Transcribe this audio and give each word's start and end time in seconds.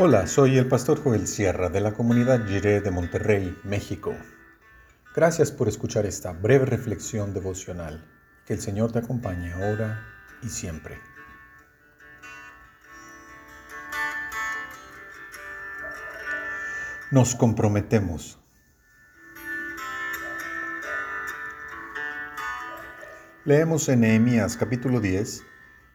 Hola, 0.00 0.28
soy 0.28 0.58
el 0.58 0.68
pastor 0.68 1.02
Joel 1.02 1.26
Sierra 1.26 1.70
de 1.70 1.80
la 1.80 1.92
comunidad 1.92 2.46
Jiré 2.46 2.80
de 2.80 2.92
Monterrey, 2.92 3.58
México. 3.64 4.14
Gracias 5.12 5.50
por 5.50 5.66
escuchar 5.66 6.06
esta 6.06 6.30
breve 6.30 6.66
reflexión 6.66 7.34
devocional. 7.34 8.06
Que 8.46 8.52
el 8.52 8.60
Señor 8.60 8.92
te 8.92 9.00
acompañe 9.00 9.52
ahora 9.52 10.06
y 10.40 10.50
siempre. 10.50 11.00
Nos 17.10 17.34
comprometemos. 17.34 18.38
Leemos 23.44 23.88
en 23.88 24.02
Nehemías 24.02 24.56
capítulo 24.56 25.00
10, 25.00 25.42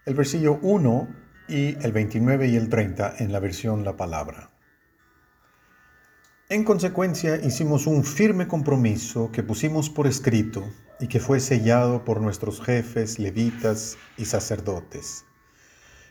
el 0.08 0.14
versículo 0.14 0.60
1 0.62 1.23
y 1.54 1.78
el 1.84 1.92
29 1.92 2.48
y 2.48 2.56
el 2.56 2.68
30 2.68 3.18
en 3.20 3.32
la 3.32 3.40
versión 3.40 3.86
La 3.86 3.96
Palabra. 3.96 4.50
En 6.50 6.64
consecuencia, 6.64 7.36
hicimos 7.36 7.86
un 7.86 8.04
firme 8.04 8.48
compromiso 8.48 9.32
que 9.32 9.44
pusimos 9.44 9.92
por 9.92 10.08
escrito 10.08 10.64
y 11.00 11.08
que 11.08 11.20
fue 11.20 11.40
sellado 11.40 12.06
por 12.06 12.22
nuestros 12.22 12.60
jefes, 12.60 13.20
levitas 13.20 13.98
y 14.18 14.26
sacerdotes. 14.26 15.26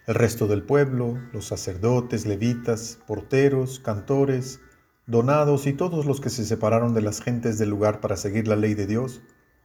El 0.07 0.15
resto 0.15 0.47
del 0.47 0.63
pueblo, 0.63 1.19
los 1.33 1.47
sacerdotes, 1.47 2.25
levitas, 2.25 3.01
porteros, 3.09 3.81
cantores, 3.81 4.61
donados 5.07 5.67
y 5.67 5.73
todos 5.73 6.07
los 6.07 6.21
que 6.21 6.31
se 6.31 6.45
separaron 6.45 6.95
de 6.95 7.03
las 7.03 7.21
gentes 7.21 7.59
del 7.59 7.71
lugar 7.71 8.01
para 8.01 8.17
seguir 8.17 8.47
la 8.47 8.55
ley 8.55 8.75
de 8.75 8.87
Dios, 8.87 9.23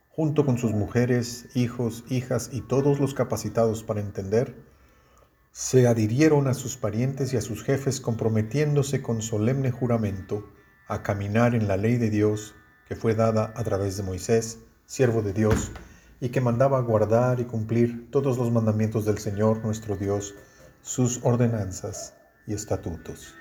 junto 0.09 0.43
con 0.43 0.57
sus 0.57 0.71
mujeres, 0.71 1.49
hijos, 1.53 2.03
hijas 2.09 2.49
y 2.51 2.61
todos 2.61 2.99
los 2.99 3.13
capacitados 3.13 3.83
para 3.83 4.01
entender, 4.01 4.55
se 5.57 5.87
adhirieron 5.87 6.47
a 6.47 6.53
sus 6.53 6.77
parientes 6.77 7.33
y 7.33 7.37
a 7.37 7.41
sus 7.41 7.63
jefes 7.63 7.99
comprometiéndose 7.99 9.01
con 9.01 9.23
solemne 9.23 9.71
juramento 9.71 10.47
a 10.87 11.01
caminar 11.01 11.55
en 11.55 11.67
la 11.67 11.77
ley 11.77 11.97
de 11.97 12.11
Dios 12.11 12.53
que 12.87 12.95
fue 12.95 13.15
dada 13.15 13.53
a 13.55 13.63
través 13.63 13.97
de 13.97 14.03
Moisés, 14.03 14.59
siervo 14.85 15.23
de 15.23 15.33
Dios, 15.33 15.71
y 16.21 16.29
que 16.29 16.41
mandaba 16.41 16.79
guardar 16.81 17.39
y 17.39 17.45
cumplir 17.45 18.11
todos 18.11 18.37
los 18.37 18.51
mandamientos 18.51 19.03
del 19.05 19.17
Señor 19.17 19.65
nuestro 19.65 19.95
Dios, 19.95 20.35
sus 20.83 21.21
ordenanzas 21.23 22.13
y 22.45 22.53
estatutos. 22.53 23.33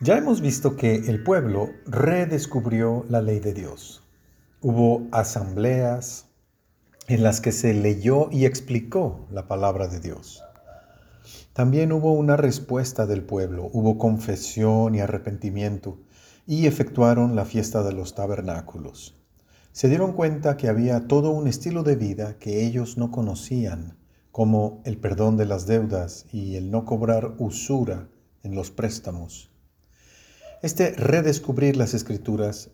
Ya 0.00 0.16
hemos 0.16 0.40
visto 0.40 0.76
que 0.76 0.94
el 0.94 1.24
pueblo 1.24 1.70
redescubrió 1.84 3.04
la 3.08 3.20
ley 3.20 3.40
de 3.40 3.52
Dios. 3.52 4.04
Hubo 4.60 5.08
asambleas 5.10 6.26
en 7.08 7.24
las 7.24 7.40
que 7.40 7.50
se 7.50 7.74
leyó 7.74 8.30
y 8.30 8.44
explicó 8.44 9.26
la 9.32 9.48
palabra 9.48 9.88
de 9.88 9.98
Dios. 9.98 10.44
También 11.52 11.90
hubo 11.90 12.12
una 12.12 12.36
respuesta 12.36 13.06
del 13.06 13.24
pueblo, 13.24 13.68
hubo 13.72 13.98
confesión 13.98 14.94
y 14.94 15.00
arrepentimiento, 15.00 15.98
y 16.46 16.68
efectuaron 16.68 17.34
la 17.34 17.44
fiesta 17.44 17.82
de 17.82 17.92
los 17.92 18.14
tabernáculos. 18.14 19.16
Se 19.72 19.88
dieron 19.88 20.12
cuenta 20.12 20.56
que 20.56 20.68
había 20.68 21.08
todo 21.08 21.30
un 21.30 21.48
estilo 21.48 21.82
de 21.82 21.96
vida 21.96 22.38
que 22.38 22.64
ellos 22.64 22.98
no 22.98 23.10
conocían, 23.10 23.96
como 24.30 24.80
el 24.84 24.96
perdón 24.96 25.36
de 25.36 25.46
las 25.46 25.66
deudas 25.66 26.26
y 26.30 26.54
el 26.54 26.70
no 26.70 26.84
cobrar 26.84 27.34
usura 27.38 28.06
en 28.44 28.54
los 28.54 28.70
préstamos. 28.70 29.50
Este 30.60 30.90
redescubrir 30.90 31.76
las 31.76 31.94
escrituras 31.94 32.70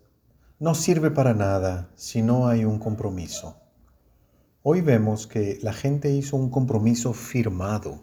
no 0.58 0.74
sirve 0.74 1.10
para 1.10 1.34
nada 1.34 1.90
si 1.96 2.22
no 2.22 2.48
hay 2.48 2.64
un 2.64 2.78
compromiso. 2.78 3.58
Hoy 4.62 4.80
vemos 4.80 5.26
que 5.26 5.58
la 5.60 5.74
gente 5.74 6.10
hizo 6.10 6.38
un 6.38 6.48
compromiso 6.48 7.12
firmado, 7.12 8.00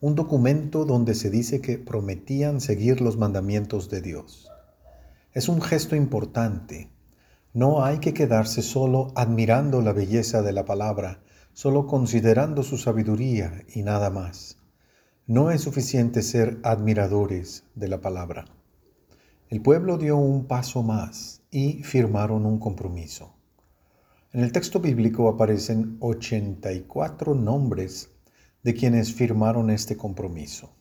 un 0.00 0.16
documento 0.16 0.84
donde 0.84 1.14
se 1.14 1.30
dice 1.30 1.60
que 1.60 1.78
prometían 1.78 2.60
seguir 2.60 3.00
los 3.00 3.16
mandamientos 3.16 3.88
de 3.90 4.00
Dios. 4.00 4.50
Es 5.32 5.48
un 5.48 5.62
gesto 5.62 5.94
importante. 5.94 6.90
No 7.54 7.84
hay 7.84 8.00
que 8.00 8.12
quedarse 8.12 8.60
solo 8.60 9.12
admirando 9.14 9.82
la 9.82 9.92
belleza 9.92 10.42
de 10.42 10.52
la 10.52 10.64
palabra, 10.64 11.20
solo 11.52 11.86
considerando 11.86 12.64
su 12.64 12.76
sabiduría 12.76 13.62
y 13.72 13.84
nada 13.84 14.10
más. 14.10 14.58
No 15.28 15.52
es 15.52 15.60
suficiente 15.60 16.22
ser 16.22 16.58
admiradores 16.64 17.62
de 17.76 17.86
la 17.86 18.00
palabra. 18.00 18.55
El 19.48 19.62
pueblo 19.62 19.96
dio 19.96 20.16
un 20.16 20.46
paso 20.46 20.82
más 20.82 21.40
y 21.52 21.84
firmaron 21.84 22.46
un 22.46 22.58
compromiso. 22.58 23.32
En 24.32 24.40
el 24.42 24.50
texto 24.50 24.80
bíblico 24.80 25.28
aparecen 25.28 25.98
84 26.00 27.32
nombres 27.32 28.10
de 28.64 28.74
quienes 28.74 29.14
firmaron 29.14 29.70
este 29.70 29.96
compromiso. 29.96 30.72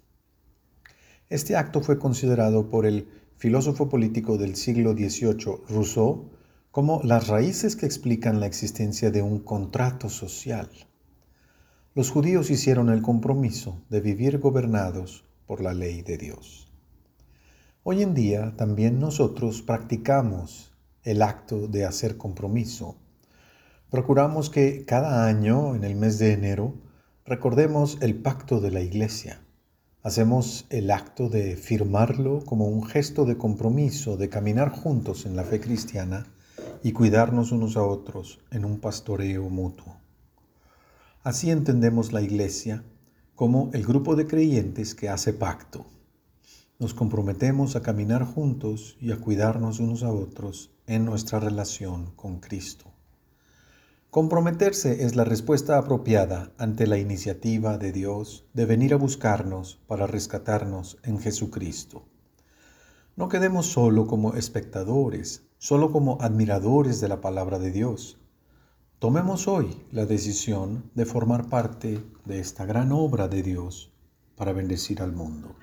Este 1.29 1.55
acto 1.55 1.81
fue 1.81 1.99
considerado 1.99 2.71
por 2.71 2.87
el 2.87 3.07
filósofo 3.37 3.87
político 3.87 4.35
del 4.39 4.55
siglo 4.55 4.93
XVIII, 4.93 5.61
Rousseau, 5.69 6.31
como 6.71 7.01
las 7.03 7.27
raíces 7.27 7.75
que 7.75 7.85
explican 7.85 8.39
la 8.39 8.47
existencia 8.47 9.11
de 9.11 9.21
un 9.21 9.41
contrato 9.41 10.09
social. 10.09 10.71
Los 11.93 12.09
judíos 12.09 12.49
hicieron 12.49 12.89
el 12.89 13.03
compromiso 13.03 13.83
de 13.91 14.01
vivir 14.01 14.39
gobernados 14.39 15.23
por 15.45 15.61
la 15.61 15.75
ley 15.75 16.01
de 16.01 16.17
Dios. 16.17 16.64
Hoy 17.87 18.01
en 18.01 18.15
día 18.15 18.55
también 18.57 18.99
nosotros 18.99 19.61
practicamos 19.61 20.73
el 21.03 21.21
acto 21.21 21.67
de 21.67 21.85
hacer 21.85 22.17
compromiso. 22.17 22.95
Procuramos 23.91 24.49
que 24.49 24.85
cada 24.85 25.27
año, 25.27 25.75
en 25.75 25.83
el 25.83 25.93
mes 25.93 26.17
de 26.17 26.33
enero, 26.33 26.73
recordemos 27.25 27.99
el 28.01 28.15
pacto 28.15 28.59
de 28.59 28.71
la 28.71 28.81
iglesia. 28.81 29.39
Hacemos 30.01 30.65
el 30.71 30.89
acto 30.89 31.29
de 31.29 31.57
firmarlo 31.57 32.43
como 32.43 32.65
un 32.65 32.83
gesto 32.83 33.23
de 33.23 33.37
compromiso, 33.37 34.17
de 34.17 34.29
caminar 34.29 34.71
juntos 34.71 35.27
en 35.27 35.35
la 35.35 35.43
fe 35.43 35.59
cristiana 35.59 36.25
y 36.81 36.91
cuidarnos 36.91 37.51
unos 37.51 37.77
a 37.77 37.83
otros 37.83 38.39
en 38.49 38.65
un 38.65 38.79
pastoreo 38.79 39.47
mutuo. 39.51 39.95
Así 41.21 41.51
entendemos 41.51 42.13
la 42.13 42.23
iglesia 42.23 42.83
como 43.35 43.69
el 43.73 43.85
grupo 43.85 44.15
de 44.15 44.25
creyentes 44.25 44.95
que 44.95 45.07
hace 45.07 45.33
pacto 45.33 45.85
nos 46.77 46.93
comprometemos 46.93 47.75
a 47.75 47.81
caminar 47.81 48.25
juntos 48.25 48.97
y 48.99 49.11
a 49.11 49.17
cuidarnos 49.17 49.79
unos 49.79 50.03
a 50.03 50.11
otros 50.11 50.71
en 50.87 51.05
nuestra 51.05 51.39
relación 51.39 52.11
con 52.15 52.39
Cristo. 52.39 52.91
Comprometerse 54.09 55.03
es 55.03 55.15
la 55.15 55.23
respuesta 55.23 55.77
apropiada 55.77 56.51
ante 56.57 56.87
la 56.87 56.97
iniciativa 56.97 57.77
de 57.77 57.91
Dios 57.91 58.45
de 58.53 58.65
venir 58.65 58.93
a 58.93 58.97
buscarnos 58.97 59.79
para 59.87 60.07
rescatarnos 60.07 60.97
en 61.03 61.19
Jesucristo. 61.19 62.05
No 63.15 63.29
quedemos 63.29 63.67
solo 63.67 64.07
como 64.07 64.33
espectadores, 64.33 65.43
solo 65.57 65.91
como 65.91 66.17
admiradores 66.21 66.99
de 66.99 67.07
la 67.07 67.21
palabra 67.21 67.59
de 67.59 67.71
Dios. 67.71 68.17
Tomemos 68.99 69.47
hoy 69.47 69.85
la 69.91 70.05
decisión 70.05 70.91
de 70.93 71.05
formar 71.05 71.47
parte 71.47 72.03
de 72.25 72.39
esta 72.39 72.65
gran 72.65 72.91
obra 72.91 73.27
de 73.27 73.43
Dios 73.43 73.93
para 74.35 74.51
bendecir 74.51 75.01
al 75.01 75.13
mundo. 75.13 75.55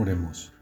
Oremos. 0.00 0.52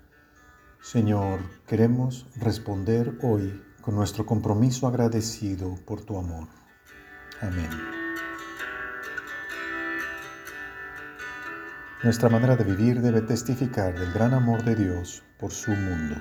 Señor, 0.81 1.41
queremos 1.67 2.27
responder 2.37 3.19
hoy 3.21 3.63
con 3.83 3.95
nuestro 3.95 4.25
compromiso 4.25 4.87
agradecido 4.87 5.75
por 5.85 6.01
tu 6.01 6.19
amor. 6.19 6.49
Amén. 7.43 7.69
Nuestra 12.03 12.31
manera 12.31 12.57
de 12.57 12.65
vivir 12.65 13.03
debe 13.03 13.21
testificar 13.21 13.99
del 13.99 14.11
gran 14.15 14.33
amor 14.33 14.65
de 14.65 14.75
Dios 14.75 15.23
por 15.39 15.53
su 15.53 15.71
mundo. 15.71 16.17